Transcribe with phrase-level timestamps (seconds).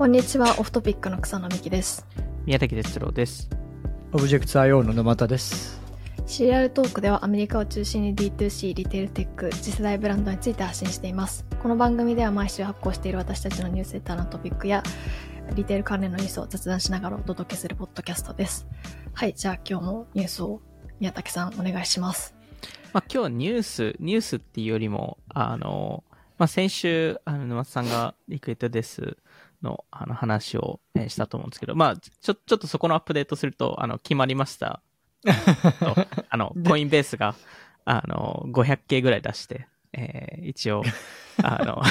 [0.00, 2.06] こんにちは、オフトピックの草野美希です。
[2.46, 3.50] 宮崎哲郎です。
[4.14, 5.78] オブジェクト IO の沼田です。
[6.24, 11.44] シリアルトークではアメリカを中心に D2C、リテールテック、次世代ブランドについて発信しています。
[11.62, 14.82] この番組では毎週発行している私たちのニュースレターのトピックや、
[15.54, 18.66] リテール関連のニュースを雑談しながらお届けするポッドキャストです。
[19.12, 20.62] はい、じゃあ今日もニュースを
[20.98, 22.34] 宮崎さんお願いします。
[22.94, 26.04] まあ、今日はニュース、ニュースっていうよりも、あの、
[26.38, 29.18] まあ、先週、あの、沼津さんがリクエットです
[29.62, 34.82] の、あの、話を、えーしたと思うんですけど、まあ、ちょ、ちょっとそこのアップデートすると、あの、決まりました。
[35.80, 35.96] と
[36.30, 37.34] あの、コインベースが、
[37.84, 40.82] あの、500系ぐらい出して、えー一応、
[41.42, 41.82] あの、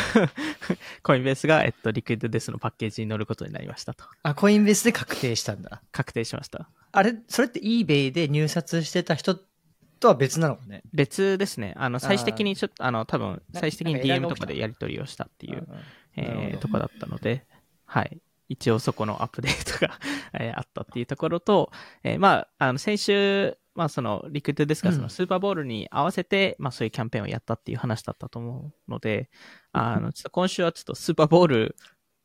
[1.04, 4.06] コインベースが、えっと、リクイッドデスのパッケージに乗ることになりましたと。
[4.24, 5.82] あ、コインベースで確定したんだ。
[5.92, 6.70] 確定しました。
[6.92, 9.40] あれ、それって eBay で入札してた人
[10.00, 10.82] とは別なのかね？
[10.94, 11.74] 別ですね。
[11.78, 15.68] あの、最終的にちょっと、あの、多分、な最終的に DM とかでやり取りをしたっていう、
[16.16, 17.46] えー、どとこだったので、
[17.90, 18.22] はい。
[18.50, 20.00] 一応そこのアップデートが、
[20.34, 21.72] えーあったっていうところと、
[22.04, 29.30] えーまあ、あの、先週、まあ、その、リクイットデスカスうんのスーパーボールに合わせて、まあ、そういうキャンペーンをやったっていう話だったと思うので、
[29.72, 31.76] あの、ちょっと今週はちょっとスーパーボール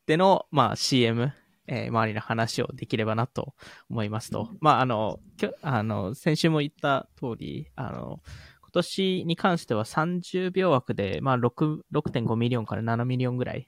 [0.05, 1.31] での、まあ、CM、
[1.67, 3.55] えー周りの話をできればなと
[3.89, 4.49] 思いますと。
[4.59, 8.21] まあ、あの、きょあの、先週も言った通り、あの、
[8.61, 13.67] 今年に関しては30秒枠で、まあ、6 6.5ミリオンから7ミリオンぐらい、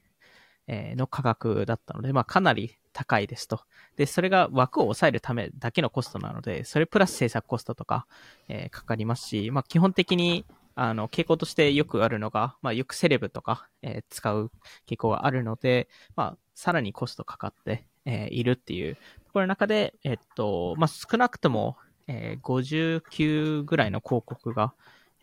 [0.67, 3.61] えの価格だったので、まあ、かなり高いですと。
[3.95, 8.07] で、それが枠を抑えるためだけのコストなので、それプラス制作コストとか、
[8.47, 10.45] えーかかりますし、まあ、基本的に、
[10.75, 14.51] あの、傾向としてよくあるのが、まあ、よくセレブとか、えー使う
[14.87, 19.01] 傾向があるので、まあ、さらにコストかかって、えーいるっていうと
[19.33, 24.73] ころの中で、えっと、まあ、少なくとも、えー59ぐらいの広告が、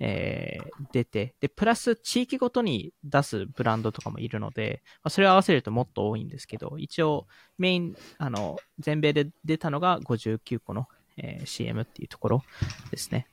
[0.00, 7.26] えー出て、で、プラス地域ごとに出すブランドとかもいるので、まあ、それを合わせるともっと多いんですけど、一応
[7.58, 12.44] メイン、あの、全米で出たのが59個の、えー CM っていうところ
[12.90, 13.26] ですね。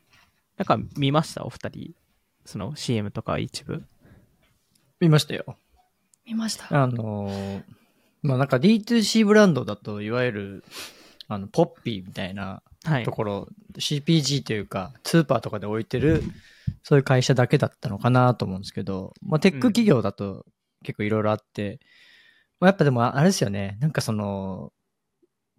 [0.58, 1.46] なんか見ました？
[1.46, 1.92] お二人。
[2.46, 3.84] その CM とか一部？
[5.00, 5.58] 見ましたよ。
[6.26, 6.66] 見ました。
[6.70, 7.64] あのー
[8.22, 10.64] まあなんか D2C ブランドだと、いわゆる、
[11.28, 12.71] あの、ポッピーみたいなはい
[13.06, 13.12] と。
[13.12, 13.48] ころ、
[13.78, 16.24] CPG というか、スーパーとかで置いてる、
[16.84, 20.46] そういう会社だけだったのかなと思うんですけど、まあテック企業だと
[20.84, 21.80] 結構いろいろあって、
[22.60, 24.72] まあ、やっぱでもあれですよね、なんかその、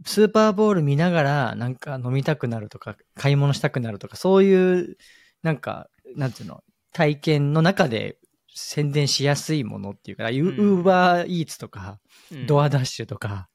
[0.04, 4.96] スーパーボール見ながらなんか飲みたくなるとか、買い物したくなるとか、そういう、
[5.42, 6.62] なんか、なんていうの、
[6.92, 8.18] 体験の中で
[8.54, 11.98] 宣伝しやすいものっていうか、ウーバーイーツとか、
[12.30, 12.46] うん。
[12.46, 13.48] ドアダッシュとか、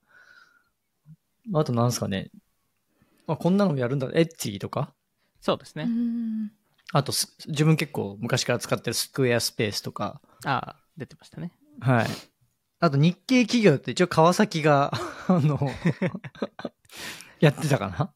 [1.54, 2.30] あとなんですかね、
[3.28, 4.94] あ、こんなのやるんだ、エッチーとか、
[5.42, 5.86] うそうですね。
[5.86, 6.52] ん
[6.94, 11.52] あとす、自分結構昔から使ってるスクエアスペースとか、ああ、出てましたね。
[11.82, 12.08] はい。
[12.80, 14.92] あと日系企業って一応川崎が、
[15.28, 15.60] あの、
[17.40, 18.14] やってたかな？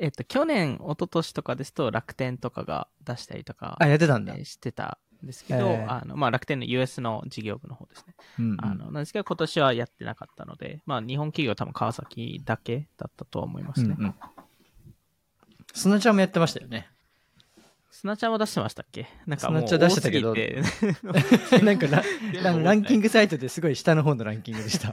[0.00, 4.34] えっと、去年、一昨年とかですと楽天とかが出したりとか、あ、やってたんだ。
[4.34, 8.14] えーしてたんですけど、えーあの、まあ、楽天の US の事業部の方ですね。
[8.38, 13.94] うんうんあの、なんですけど、今年はやってなかったので、まあ、日本企業多分川崎だけだったとは思いますね。
[13.98, 14.14] うんうん。
[15.72, 16.88] 砂ちゃんもやってましたよね。
[17.90, 19.06] 砂ちゃんも出してましたっけ？
[19.26, 20.34] なんかもう砂ちゃん出してたけど
[22.42, 24.90] ラ ランキングサイトですごい下の方のランキングでした。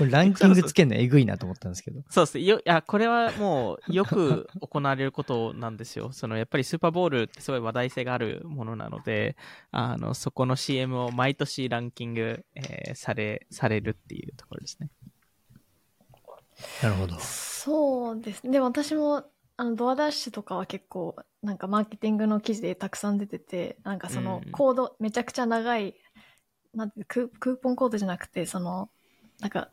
[0.00, 2.00] これランキングつけるのえぐいなと思ったんですけど。
[2.08, 6.10] そうですいや、これはもう、よく 行われることなんですよ。
[6.12, 9.36] その、やっぱりスーパーボールってすごい話題性があるものなので、
[9.72, 14.88] あの、そこの CM を毎年ランキング、えーされ、されるっていうところですね。
[16.82, 17.18] なるほど。
[17.18, 18.52] そうですね。
[18.52, 19.24] でも私も、
[19.58, 25.94] あの、ドアダッシュとかは結構、なんかマーケティングの記事でたくさん出てて、なんかそのうんコード、めちゃくちゃ長い、
[26.72, 28.90] なんてク、クーポンコードじゃなくて、その、
[29.40, 29.70] なんか、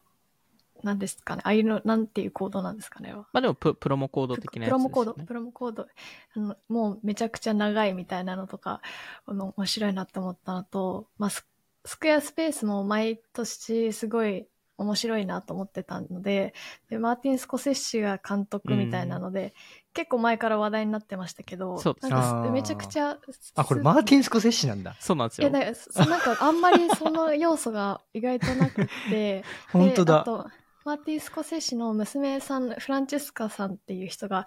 [0.84, 1.42] なんですかね。
[1.46, 3.14] ああいうの、なんていうコードなんですかね。
[3.14, 4.90] まあでもプ、プロモコード的なやつですよ、ね。
[4.90, 5.88] プロモコード、プロモコード。
[6.36, 8.82] あの、もうめちゃくちゃ長いみたいなのとか、
[9.26, 11.48] あの、面白いなって思ったのと、まあ、ス
[11.86, 14.46] スクエアスペースも毎年すごい
[14.78, 16.54] 面白いなと思ってたので、
[16.90, 19.56] で、マーティン・スコセッシが監督みたいなので、
[19.94, 23.18] 結構前から話題になってましたけど、そうなんかめちゃくちゃ、
[23.56, 24.92] あ、これマーティン・スコセッシなんだ。
[24.92, 25.50] いや、そうなんですよ。
[25.50, 30.14] だからそなんかあんまりその要素が意外となくって、 本当だ。
[30.14, 30.50] であと、
[30.88, 34.46] マーティン・スコセッシの娘さん、フランチェスカさんっていう人が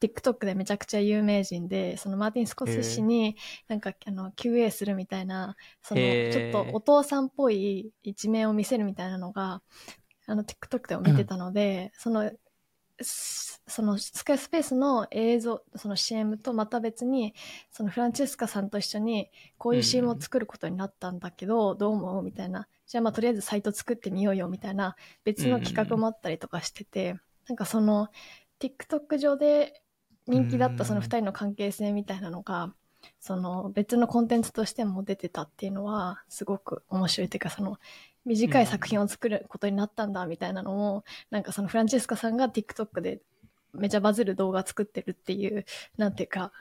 [0.00, 3.36] TikTok でめちゃくちゃ有名人で、そのマーティン・スコセッシに
[3.68, 9.60] なんかあの QA するみたいな、そのちょっとお父さんっぽい一面を見せるみたいなのが、
[10.26, 12.36] あの TikTok でも見てたので、そのす
[13.04, 17.34] そのスクエアスペースの映像、その CM とまた別に、
[17.70, 22.68] そのフランチェスカさんと一緒に、こういう CM を作ることになったんだけど、どう思うみたいな。
[22.86, 27.16] じゃあまあとりあえずサイト作ってみようよみたいな別の企画もあったりとかしてて、
[27.48, 28.08] なんかその
[28.60, 29.82] TikTok 上で
[30.26, 32.74] 人気だったその2人の関係性みたいなのが、
[33.18, 37.78] その別のコンテンツとしても出てたっていうのはすごく面白いというかその
[38.24, 43.20] 短い作品を作ることになったんだみたいなのを、なんかそのフランチェスカさんが TikTok で
[43.72, 45.64] めちゃバズる動画作ってるっていう、
[45.96, 46.52] なんていうか、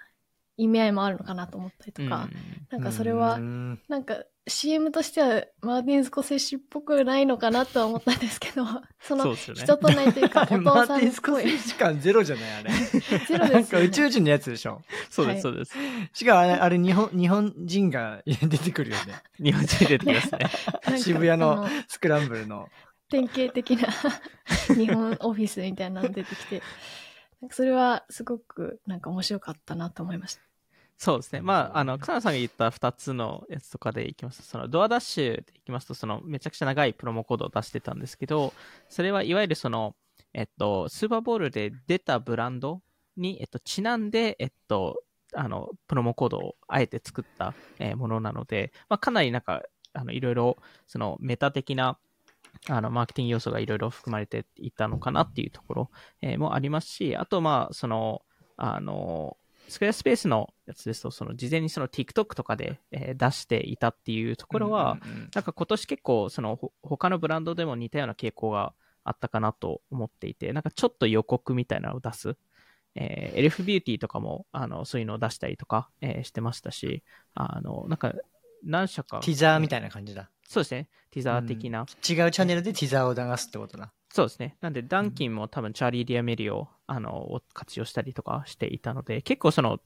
[0.61, 2.29] 意味合いもあるのかなと思ったりとか、
[2.69, 8.65] なんかそれはう、んなんか CM としてはマーティン・スコセッシっぽくないのかなとは思ったんですけど、
[8.99, 9.35] その。
[9.35, 11.53] 人となりというか、 あれおマーティン・父さんっスコセぽい。
[11.53, 12.71] ッシ感ゼロじゃないあれ。
[13.27, 13.85] ゼロなんかですよ、ね。
[13.85, 14.81] 宇宙人のやつでしょ。
[15.09, 15.77] そうです、はいそうです。
[16.13, 19.21] しかもあれ、あれ日本、日本人が出てくるよね。
[19.37, 20.39] 日本人出てきますね。
[20.85, 22.67] なんか渋谷あのスクランブルの。
[23.09, 23.89] 典型的な
[24.73, 26.63] 日本オフィスみたいなの出てきて、
[27.41, 30.41] なんかそれはすごくなんか面白かったなと思いました。
[31.03, 31.41] そうですね。
[31.41, 38.53] まあ、あの、草野さんが言った2つのやつとかでいきますと、そのドアダッシュでいきますと、そのめちゃくちゃ長いプロモコードを出してたんですけど、
[38.87, 39.95] それはいわゆるその、
[40.33, 42.83] えっと、スーパーボールで出たブランド
[43.17, 45.01] に、えっと、ちなんで、えっと、
[45.33, 49.63] あの、プロモコードをあえて作った、えーものなので、まあ、かなりなんか、
[49.93, 51.97] あの、いろいろ、その、メタ的な、
[52.69, 58.21] あの、マーケティング要素がいろいろ含まれていたのかなっていうところ、えーもありますし、あと、まあ、その、
[58.57, 59.37] あの、
[59.71, 68.73] スクエアスペースのやつですと、その事前にその TikTok とかで、えー出していたっていうところは、うんうんうんなんか今年結構、そのほ他のブランドでも似たような傾向が
[69.05, 72.35] あったかなと思っていて、なんかちょっと予告みたいなのを出す。
[72.95, 77.01] えーエルフビューティーとかも、あの、そういうのを出したりとか、えーしてましたし、
[77.33, 78.13] あの、なんか、
[78.63, 79.21] 何社か。
[79.21, 80.29] ティザーみたいいな感じだ。
[80.51, 80.89] そうですね。
[81.11, 81.79] ティザー的な。
[81.79, 83.93] 違うチャンネルでティザーを流すってことだ。
[84.13, 84.57] そうですね。
[84.59, 89.79] なんで、ダンキンも多分、チャーリー・ディアメリを、あの、を活用したりとかしていたので、結構その、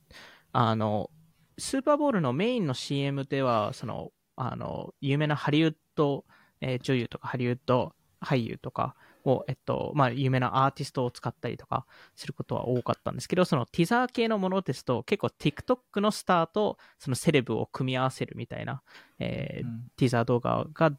[0.53, 1.12] あの、
[1.59, 6.25] スーパーボールのメインの CM では、その、あの、有名なハリウッド、
[6.62, 8.95] えー女優とかハリウッド俳優とか
[9.25, 11.86] を、えっと、まあ、有名なアーティストを使ったりとか
[12.16, 18.81] することは多かったんですけど、そのティザー系のものですと、結構 TikTok のスターと、そのセレブを組み合わせるみたいな、
[19.19, 20.92] えーうんティザー動画が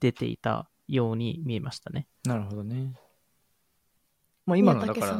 [0.00, 2.06] 出ていたように見えましたね。
[2.24, 2.92] なるほどね。
[4.46, 5.14] まあ今のだから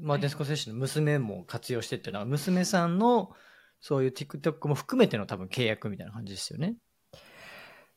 [0.00, 3.32] マーティン・スコセッシの娘も活用してっていうのは、娘さんの
[3.80, 6.76] そういう TikTok も含めての多分契約みたいな感じですよね。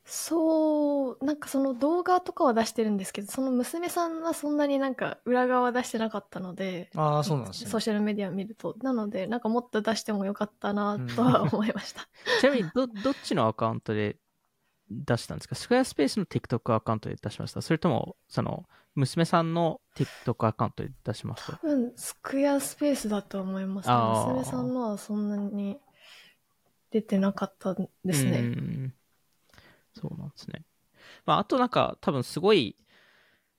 [0.04, 7.80] そう、なんかその動画とかは出してるんですけど、その娘さんはそんなになんか裏側は出してなかったので、ああ、そうなんですねソー。
[7.80, 8.74] シャルメディアを見ると。
[8.82, 12.08] なので、なんかもっと出してもよかったなとは思いました。
[12.40, 14.16] ちなみにど、どっちのアカウントで
[14.90, 15.54] 出したんですか？
[15.54, 18.64] スクエアスペースの TikTok アカウントで出しましたそれとも、その、
[18.94, 21.52] 娘さんの TikTok アカウントで出しました？
[21.52, 25.78] 多分、スクエアスペースだと思います娘さんのはそんなに
[26.90, 28.92] 出てなかったですうね。
[29.96, 30.64] んそうなんですね。
[31.26, 32.76] まあ、あとなんか、多分すごい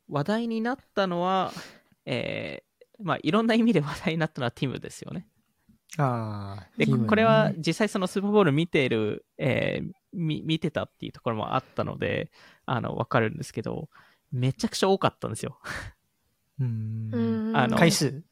[0.10, 1.52] 話題になったのは、
[2.06, 5.28] えー、まあ、いろんな意味で話題になったのはティムですよね。
[5.98, 12.32] ああ、で、ねこれは実際そのスーパーボール見ている、えーみ見てたっていうところもあったので、
[12.66, 13.90] あの、わかるんですけど、
[14.32, 15.60] めちゃくちゃ多かったんですよ。
[16.60, 16.64] う。
[16.64, 17.58] うんん。
[17.58, 18.24] あの回数？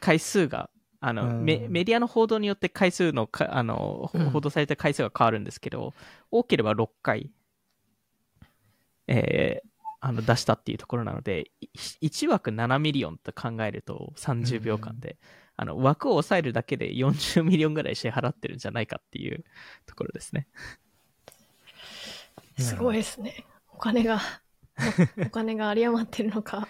[0.00, 0.70] 回数が、
[1.00, 5.94] あの、うんメメディアの報道によって回数のか、あの、うん報道された回数が変わるんですけど、
[6.30, 7.30] 多ければ6回、
[9.10, 9.70] えー
[10.02, 11.50] あの、出したっていうところなので、
[12.00, 15.18] 1枠7ミリオンと考えると30秒間で、
[15.56, 19.44] あの、枠を抑えるだけで40ミリオンぐらい支払ってるんじゃないかっていう
[19.84, 20.48] ところですね。
[22.58, 23.44] すごいですね。
[23.74, 24.20] お金が、
[25.26, 26.66] お金が有り余ってるのか。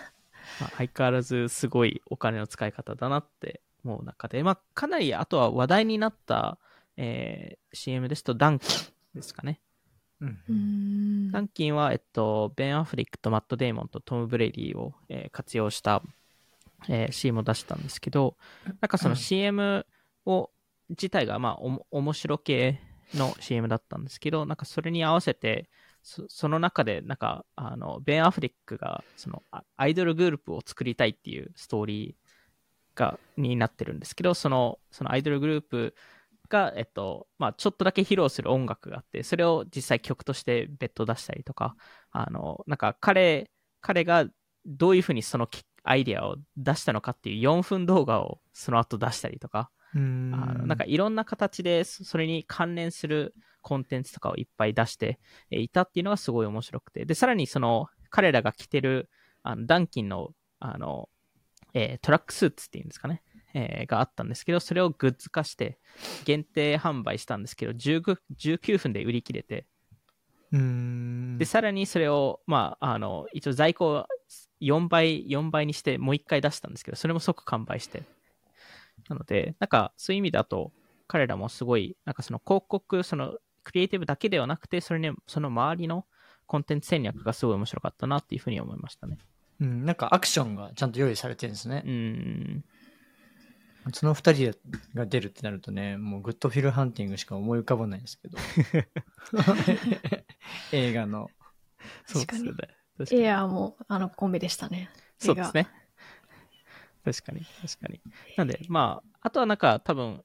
[0.58, 6.58] まあ、相変わらずすごいお金の使い方だなって思う中で、まあ、かなりあとは話題になった、
[6.96, 9.60] えー CM ですとダンキンですかね。
[10.22, 10.28] うん。
[10.48, 11.32] うーん。
[11.32, 16.02] ダンキンは、えっと、ベン・アフレックとマット・デイモンとトム・ブレイディを、えー活用した、
[16.88, 18.36] えー CM を出したんですけど、
[18.80, 19.86] なんかその CM
[20.26, 20.50] を、
[20.90, 22.80] 自体が、まあ、おも面白系
[23.14, 25.68] の CM だったんですけど、なんかそれに合わせて、
[26.02, 35.94] そその中で、なんか、あの、ベン・アフリックが、その、あアイドルグループを作りたいっていうストーリーが、になってるんですけど、その、そのアイドルグループ
[36.52, 41.74] が、えっと、まあ、ちょっとだけ披露する音楽があって、それを実際曲として別途出したりとか、
[42.10, 44.26] あの、なんか彼、彼が
[44.66, 50.32] どういうふうにそのきアイデアを出したのかっていう4分動画をその後出したりとか、うん。
[50.34, 55.18] あのなんかいろんな形でそそれに関連するコンテンツとかをいっぱい出して
[55.50, 59.08] えいたっていうのがすごい面白くて、で、さらにその彼らが着てる
[59.42, 60.30] あのダンキンの
[60.60, 61.08] あの
[61.74, 63.22] えートラックスーツっていうんですかね、
[63.54, 65.78] えーがあったんですけど、それをグッズ化して、
[66.24, 69.66] 限定販売したんですけど、19 19分で売り切れて、
[70.52, 71.38] うーん。
[71.38, 74.06] で、さらにそれを、まあ、あの、一応在庫を
[74.60, 78.02] 4倍、4倍にして、もう1回出したんですけど、それも即完売して。
[79.08, 80.72] なので、なんか、そういう意味だと、
[81.08, 86.06] 彼らもすごい、なんかその広告、その、クリエイティブだけではなくて、それに、その周りの
[86.46, 89.18] コンテンツ戦略がすごい面白かったなっていうふうに思いましたね。
[89.60, 91.90] うん、なんかアクションがちゃんと用意されてるんですねう。
[91.90, 92.64] ん。
[93.92, 94.54] その二人
[94.94, 98.38] が出るってなるとね、もうグッドフィルハンティングしか思い浮かばないですけど。
[100.72, 101.28] 映画の。
[102.06, 102.68] そうですよね。
[103.10, 104.90] エアーもあのコンビでしたね。
[105.18, 105.68] そうですね。
[107.04, 108.00] 確かに、確かに。
[108.36, 110.22] なんで、まあ、あとはなんか多分、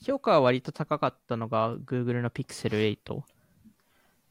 [0.00, 3.22] 評価は割と高かったのが Google の Pixel 8、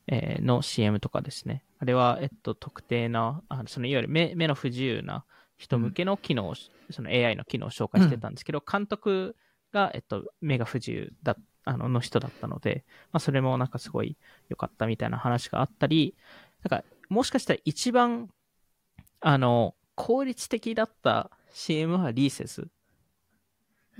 [0.07, 1.63] えーの CM とかですね。
[1.79, 5.25] あれは、えっと、特定な、あのそのいわゆる目目の不自由な
[5.59, 6.55] 人向けの機能を、
[6.89, 9.35] その AI の機能を紹介してたんですけど、監督
[9.73, 11.35] が、えっと、目が不自由だ
[11.65, 16.15] あのの人だったので、まあ、それもなんかすごい良かったみたいな話があったり、
[16.63, 18.29] なんか、もしかしたら一番、
[19.19, 22.67] あの、効率的だった CM はリーセス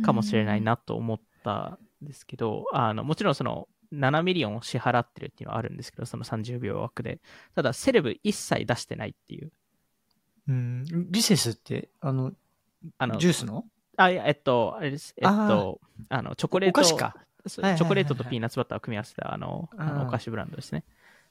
[0.02, 7.20] かもしれないなと思ったんですけど、あの、もちろんその、7ミリオンを支払ってるっていうのはあるんですけど、その30秒枠で。
[7.56, 9.52] ただ、セレブ一切出してないっていう。
[10.50, 12.34] うん、リセスって、あの、
[12.98, 13.64] あの、ジュースの？
[13.96, 15.14] あ、いや、えっと、あれです。
[15.18, 15.80] えっと、
[16.10, 16.82] あの、チョコレート。
[16.82, 17.16] お菓子か。
[17.48, 20.84] チョコレートとピーナッツバターを組み合わせたあのあのお菓子ブランドですね。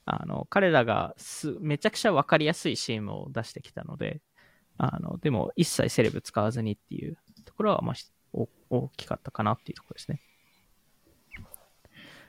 [0.06, 4.22] あの彼らがすめちゃくちゃ分かりやすい CM を出してきたので、
[4.78, 10.22] あのでも一切セレブ使わずにっていうところは、まあ、しお大きかったかなっていうところですね。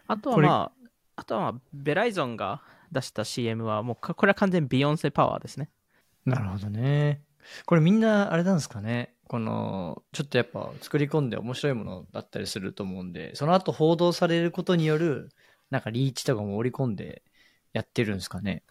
[0.08, 5.69] あとはまあ、あとはまあ、ベライゾンが出した CM はもうかこれは完全ビヨンセパワーですね。
[6.25, 7.23] なるほどね。
[7.65, 9.15] これみんなあれなんですかね。
[9.27, 15.29] この、ちょっとやっぱ作り込んで面白いものだったりすると思うんで、その後報道されることによる、
[15.69, 17.23] なんかリーチとかも織り込んで
[17.73, 18.63] やってるんですかね。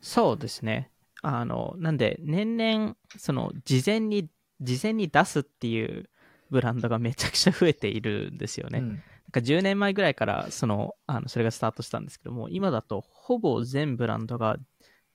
[0.00, 0.90] そうですね。
[1.22, 4.28] あの、なんで、年々、その、事前に、
[4.60, 6.08] 事前に出すっていう
[6.50, 8.78] ブランドがめちゃくちゃ増えているんですよね。
[8.80, 14.62] うんなんか10年前ぐらいから、その、あの、それがスタートしたんですけども、今だと、ほぼ全ブランドが、す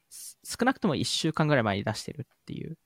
[0.09, 2.77] 少なくとも1週間ぐらい前に出してるっていう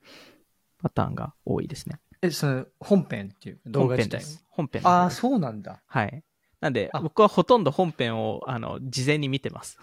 [0.81, 1.99] パターンが多いですね。
[2.21, 4.87] え、その本編っていうか動画自体本編です。
[4.87, 5.81] ああ、そうなんだ。
[5.87, 6.23] はい。
[6.59, 9.77] なんであ、僕はほとんど本編を、あの、事前に見てます。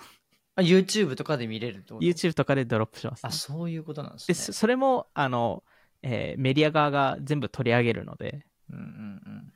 [0.57, 3.33] あ YouTube とかで見れるってこと？YouTube とかでドロップします、ねあ、。
[3.33, 4.39] そういうことなんですで、ね。
[4.39, 5.63] そそれも、あの、
[6.03, 9.53] えーメディア側が全部取り上げるので、うんうん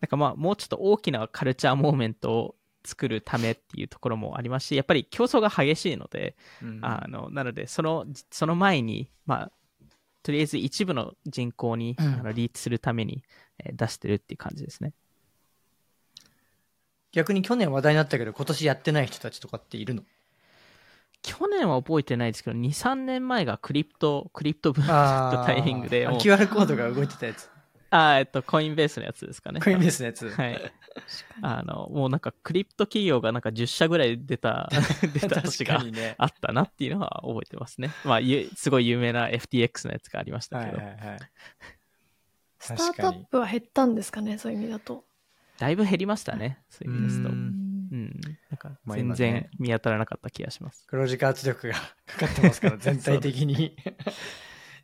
[0.00, 6.68] なんかまあ、もうちょっと大きなカルチャーモーメントを作るためっていうところもありますし、やっぱり競争が激しいので、うん。
[6.68, 9.52] うんあの、なので、その、その前に、まあ、
[10.22, 13.22] とりあえず一部の人口に、うんあのリーチするために、
[13.58, 14.92] えー出してるっていう感じですね。
[17.12, 20.02] 逆に去年話題になったけど、今年やってない人たちとかっているの？
[21.22, 27.48] 去年は覚えてないですけど、2、3年前がクリプト、クリプトブームあのタイミングで、QR コードが動いてたやつ。
[27.90, 29.60] あーえっと、コインベースのやつですかね。
[29.60, 30.28] コインベースのやつ。
[30.28, 30.72] はい。
[31.42, 34.68] あの、もうなんかクリプト企業がなんか10社ぐらい出た、
[35.14, 35.82] 出た年が。
[36.18, 37.90] あったなっていうのは覚えてますね。
[38.04, 41.18] まあ、ゆすごい有名な FTX のやつがありましたはいけど、はいはい。
[42.58, 45.04] スタートアップは減ったんですかね、そういう意味だと。
[45.58, 46.58] だいぶ減りましたね。
[46.68, 47.28] そういう意味ですと。
[47.28, 48.20] ううんん。
[48.50, 50.84] なんか、まあ全然見当たらなかった気がします。
[50.86, 51.74] 黒字化圧力が
[52.06, 53.76] かかってますから、全体的に。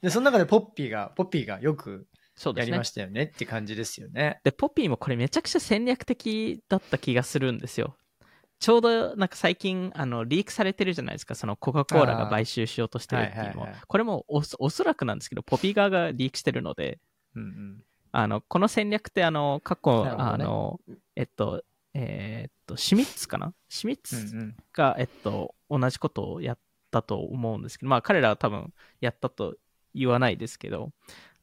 [0.02, 2.07] で、その中でポッピーが、ポッピーがよく
[2.40, 2.85] そうですねやりま。
[2.85, 4.40] したよねって感じですよね。
[4.44, 7.97] で、ポピーもこれめちゃくちゃ戦略的だった気がするんですよ。
[8.59, 13.82] ちょうどなんか最近あのリークされてるじゃないですか、そのコカ・コーラが買収しようとしてるっていうのもはいはいはい。
[13.87, 16.99] これもおそおそらくなんですけど、ポピー側がリークしてるので、
[17.37, 17.85] うんうん。
[18.12, 20.80] あの、この戦略って、あの、過去、ねあの、
[21.14, 21.62] えっと、
[21.94, 23.52] えーっと、シュミッツかな？
[23.68, 24.56] シュミッツうんうん。
[24.73, 26.59] が、えっと、同じことをやっ
[26.90, 29.56] たと思うんですけど、まあ、彼らは多分やったと
[29.94, 30.90] 言わないですけど、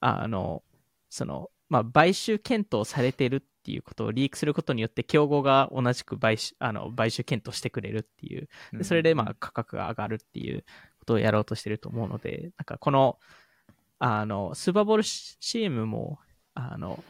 [0.01, 0.61] あの、
[1.09, 10.63] その、まあ、買収検討されてるっていうことをリークすることによって、競合が同じく買収、あの、買収検討してくれるっていう、でそれで、まあ、価格が上がるっていう
[10.99, 13.19] ことをやろうとしてると思うので、なんか、この、
[13.99, 16.19] あの、スーパーボール CM も、
[16.53, 17.03] あの、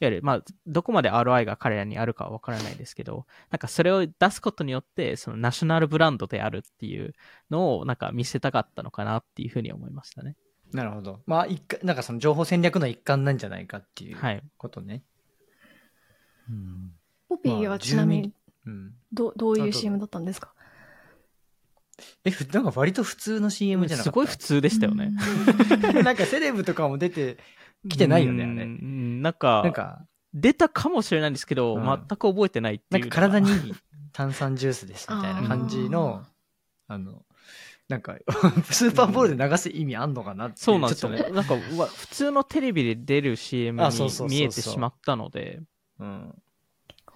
[0.00, 7.14] いわゆる、まあ、どこまで ROI が彼らにあるかはわからないですけど、なんかそれを出すことによって、そのナショナルブランドであるっていう
[7.50, 10.36] のを、なんか見せたかったのかなっていうふうに思いましたね。
[10.72, 11.20] なるほど。
[11.26, 14.42] まあ、一回、なんかその情報戦略の一環なんじゃないかっていうはい。
[14.58, 15.02] ことね。
[16.48, 16.92] うん。
[17.28, 18.32] ポピーはちなみに
[18.66, 18.94] うん。
[19.12, 20.52] どどういう CM だったんですか？
[22.24, 24.12] え、ふなんか割と普通の CM じゃなかった？
[24.12, 25.12] すごい普通でしたよね。
[26.04, 27.38] なんかセレブとかも出て
[27.88, 28.64] きてないよね、あうれ。
[28.66, 33.74] んなんか、なんか、出たかもしれないんですけど、うん全く覚えてないってないんうか体にいい
[34.12, 36.22] 炭酸ジュースですみたいな感じの
[36.86, 37.24] あ、あの、
[37.88, 38.16] なんか、
[38.70, 40.56] スーパーボールで流す意味あんのかなって。
[40.58, 41.32] そうなんですよねちょっ。
[41.32, 43.88] なんか、普通のテレビで出る CM に
[44.28, 45.60] 見えてしまったので、
[45.98, 46.42] とうん。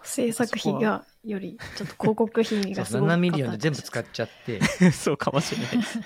[0.03, 3.09] 制作費がより、ちょっと広告費そうがすごい。
[3.11, 4.61] 7ミリオンで全部使っちゃって、
[4.93, 6.01] そうかもしれないです。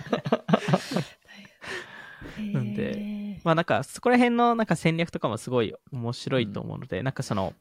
[2.53, 7.55] なんででまあなんか、そこら辺のなんか戦略とかもすごい面白いと思うので、なんかその、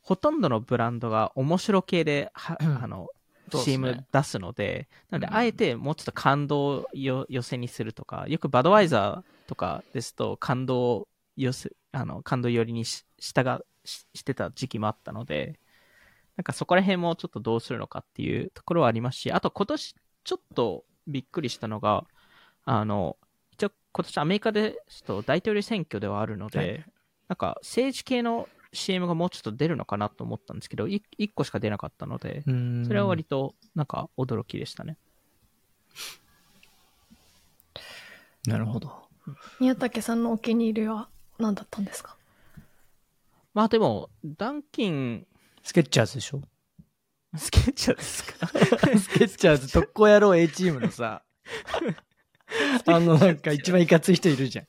[0.00, 3.08] ほとんどのブランドが面白系で、はうんあの、
[3.58, 5.36] CM 出すので、なので、うん。
[5.36, 15.58] あえてもうちょっと感動をよ寄せにするとか、よくバドワイザーとかですと、感動を寄せ、あの、感動寄りにし従ししてた時期もあったので、
[16.36, 22.04] なんかそこら辺もちょっとどうするのかっていうところはありますし、あと今年ちょっとびっくりしたのが、
[22.64, 23.16] あの、
[23.52, 26.84] 一応今年アメリカですと大統領選挙ではあるので、はい。
[27.28, 32.42] なんか政治系の CM がもうちょっと出るのかなと思ったんですけど、い1個しか出なかったので、
[32.86, 34.96] それは割となんか驚きでしたね。
[38.46, 38.92] なるほど。
[39.58, 41.08] 宮武さんのお気に入りは
[41.38, 42.16] 何だったんですか？
[43.54, 45.26] まあでも、ダンキン、
[45.62, 46.42] スケッチャーズでしょ？
[47.36, 48.46] スケッチャーですか？
[48.46, 51.22] スケッチャーズ特攻野郎 A チームのさ、
[52.86, 54.66] あのなんか一番いかつい人いるじゃん。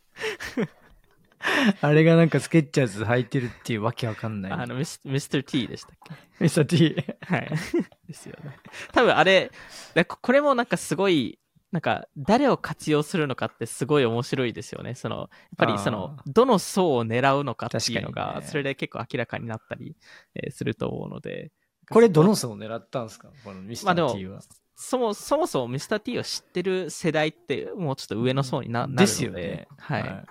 [1.81, 4.51] あれがなんかスケッチャーズ履いてるっていうわけわかんない。
[4.51, 6.13] あの、ミスミスター T でしたっけ？
[6.39, 6.95] ミスター T？
[7.21, 7.49] はい。
[8.07, 8.55] ですよね。
[8.93, 9.51] 多分あれ、
[9.95, 11.37] でここれもなんかすごい、
[11.71, 14.93] なんか誰を活用するのかってすごい面白いですよね。
[14.95, 19.95] その、やっぱりそのあ、どの層を狙うのかっていうのが、ねそれで結構明らかになったり、
[20.35, 21.51] えーすると思うので。
[21.89, 23.29] これどの層を狙ったんですか？
[23.43, 24.39] このミスター T は。
[24.75, 29.67] そもそもそもミスター T を知ってる世代ってもうちょっと上の層にな,、なるのでですよね。
[29.77, 30.25] はい。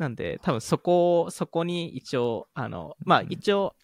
[0.00, 3.76] なんで、多分そこを、そこに一応、あの、まあ一応、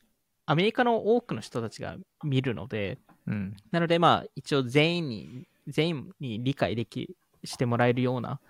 [0.46, 3.54] アメリカの多くの人たちが見るので、うん。
[3.70, 8.40] なのでまあ一応全員に、全員に理解でき、してもらえるような、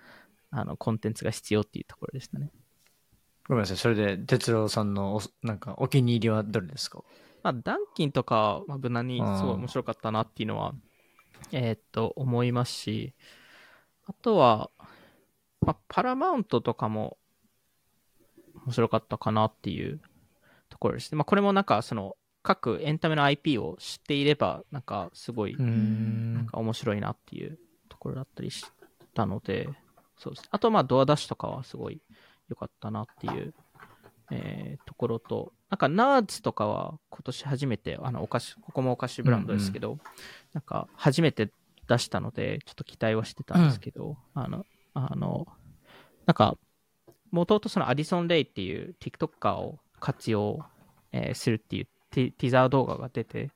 [0.49, 2.51] あの、コンテンツが必要っていうところでしたね。
[3.49, 3.77] ごめんなさい。
[3.77, 7.03] それで、哲郎さんのおなんかお気に入りはどれですか？
[7.43, 10.73] まあ、ダンキンとか、まあ、無難にすごい面白かったなっていうのは、
[11.51, 13.13] えーっと、思いますし、
[14.05, 14.69] あとは、
[15.59, 17.17] まあ、パラマウントとかも
[18.67, 20.01] 面白かったかなっていう
[20.69, 21.17] ところですね。
[21.17, 25.63] まあ、これもなんか、その、各エンタメの IP を知っていれば、なんか、すごい、な
[26.43, 26.45] ん。
[26.45, 27.57] か面白いなっていう
[27.89, 28.65] ところだったりし
[29.13, 29.69] たので、
[30.17, 30.49] そうですね。
[30.51, 32.01] あと、まあ、ドアダッシュとかはすごい
[32.49, 33.53] 良かったなっていう、
[34.31, 39.97] えーところと、なんか、ナーズとかは今年初めて、あの、お菓子、ここもお菓子ブランドですけど、
[40.53, 41.51] なんか、初めて
[41.87, 45.47] 出したので、ちょっと期待はしてたんですけど、あの、あの、
[46.25, 46.57] なんか、
[47.31, 50.63] もともとそのアディソン・レイっていう TikToker を活用、
[51.11, 53.51] えーするっていうティティザー動画が出て、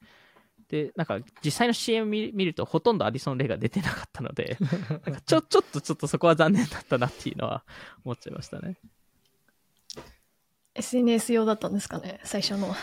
[0.72, 4.58] で、なんか実際の CM 見見るとほとんどアディソン・レイが出てなかったので、
[5.06, 7.66] なんかちょ、ちょっとちょっとそこは残念だったなっていうのは
[8.06, 8.78] 思っちゃいましたね。
[10.74, 12.74] SNS 用だったんですかね最初の。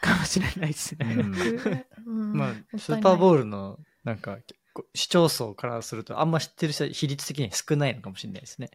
[0.00, 1.86] かもしれないですね。
[2.06, 8.70] うんまあ、スーパーボールの、なんか、結構視聴層からすると、あんま知ってる人は比率的に少ないのかもしれないですね。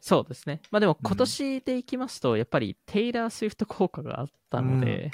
[0.00, 0.60] そうですね。
[0.70, 5.10] まあでも今年でいきますと、やっぱりテイラー・スウィフト効果があったので、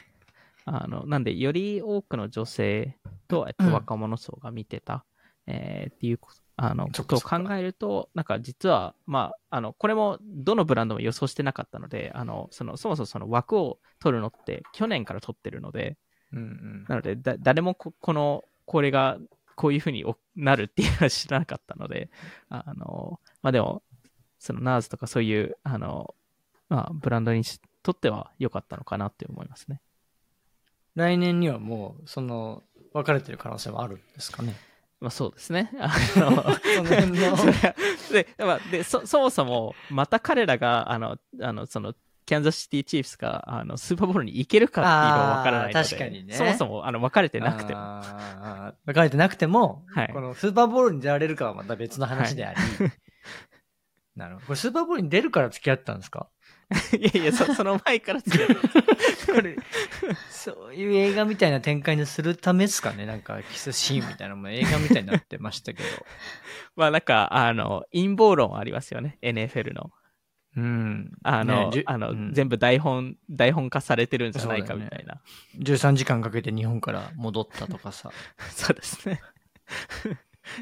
[0.64, 2.96] あの、なんでより多くの女性
[3.28, 5.04] と、えっと、うん若者層が見てた、
[5.46, 15.96] えーっていうこあのそことを考えると、なんか実は、まあ、あの、これもどのブランドも予想してなかったので、あの、その、そもそもその枠を取るのって去年から取ってるので、
[16.32, 16.84] うんうん。
[16.88, 19.18] なので、だ誰もここの、これが
[19.56, 22.08] こういうふうにおなるっていうのは知らなかったので、
[22.48, 23.82] あの、まあでも、
[24.44, 26.14] その NARS とかそういう、あの、
[26.68, 29.80] まあ、ブランドにしとっては良かったのかなって思いますね。
[30.94, 34.54] 来年にはもう、その、分かれてる可能性もあるんですかね？
[35.00, 35.70] まあそうですね。
[35.80, 36.44] あの、
[38.12, 41.94] で、まあ、でそ、そもそも、また彼らが、あの、あの、その、
[42.26, 47.80] キャンザスシティチーフスが、あの、スーパーボールに行けるかっていうのは分からないので、確かにねそもそも、あの、分かれてなくても。
[48.86, 52.60] 分かれてなくても、はいこのスーパーボールに出られるかはまた別の話であり。
[54.16, 54.46] なるほど。
[54.48, 56.28] これスーパーボールに出るから付き合ったんですか？
[56.98, 59.56] いやいや、そ その前から強い これ、
[60.30, 63.06] そういう映画みたいな展開にするためですかね？
[63.06, 65.88] なんかキスシーンみたいなのも映画みたいになってましたけど。
[66.76, 69.90] まあなんか、あの、陰謀論ありますよね、NFL の。
[70.56, 71.12] うん。
[71.24, 75.20] あの、ねあの、うん全部台本、台本化されてるんじゃないかみたいな。
[75.58, 78.10] 13時間かけて日本から戻ったとかさ。
[78.50, 79.20] そうですね。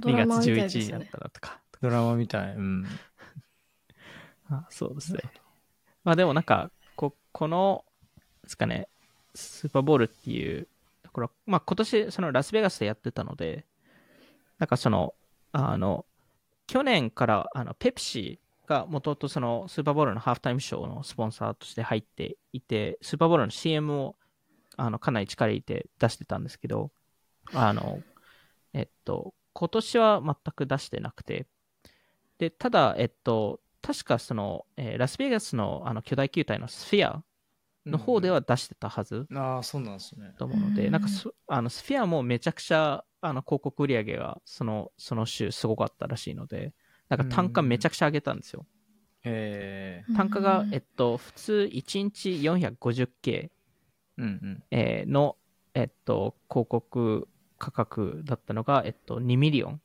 [0.01, 1.25] ドラマみたい2月11ですよね日だった。
[1.25, 1.61] なとか。
[1.83, 2.55] ドラマみたい。
[2.55, 2.87] うん。
[4.53, 5.21] あそうですね。
[6.05, 7.85] まあでもなんか、こ、この、
[8.43, 8.89] ですかね、
[9.35, 10.69] スーパーボールっていう
[11.03, 13.65] ところ、まあ今年そのラスベガスでやってたので、
[14.59, 15.15] なんかその、
[15.53, 16.05] あの、
[16.67, 24.17] 去年からあのペプシがもともとそのスーパーボールのハーフタイムショーのスポンサーとして入っていて、スーパーボールの CM を
[24.77, 26.91] あのかなり力入れて出してたんですけど、
[27.55, 28.01] あの、
[28.75, 31.47] えっと、今年は全く出してなくて、
[32.39, 37.23] で、ただ、えっと、確かその、えーラスベガスのあの巨大球体のスフィア
[37.87, 40.33] の方では出してたはずああ、そうなんですね。
[40.39, 46.73] と思うので、うんなんかそあのスフィアもめちゃくちゃあの広告売り上げがそのその週すごかったらしいので、
[47.09, 48.67] なんか単価めちゃくちゃ上げたんですよ。
[49.25, 53.51] え単価がう、んえっと、普通1日 450K、
[54.19, 54.63] うんうん。
[54.71, 55.37] えーの、
[55.75, 59.81] えっと、広告価格だったのが、えっと、2ミリオン。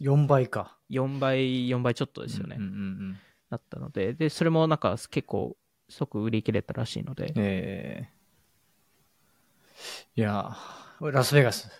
[0.00, 0.76] 4倍か。
[0.90, 2.56] 4倍、4倍ちょっとですよね。
[2.58, 3.18] うんうんうん。
[3.50, 5.56] だったので、で、それもなんか結構
[5.88, 8.18] 即売り切れたらしいので、ええ
[10.16, 11.70] いやー、ラスベガス。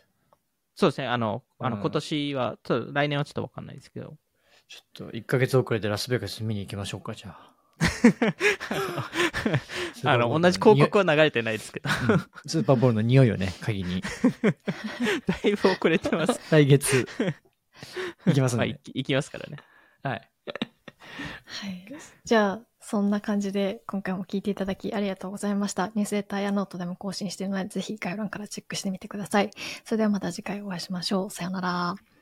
[0.77, 4.17] そうですね、あの、あのうん今年は、ちょっと来年はちょっとわかんないですけど、
[4.69, 7.55] ちょっと1ヶ月遅れでラスベガス見に行きましょうか、じゃあ。
[10.05, 14.03] あの、同じ広告は流れてないですけど、うんスーパーボールの匂いをね、嗅ぎに。
[15.27, 16.41] だいぶ遅れてます。
[16.53, 17.07] 来月、
[18.27, 19.01] 行きますまあ、ねい。
[19.01, 19.57] いきますからね。
[20.03, 20.31] はい。
[21.45, 21.87] はい。
[22.25, 25.89] じゃあ、そんな感じで今回も聞いていただきありがとうございました。
[25.95, 29.51] ニュースレターやノートでも更新しているので、ぜひ概要欄からチェックしてみてください。
[29.85, 31.31] それではまた次回お会いしましょう。
[31.31, 32.08] さようなら。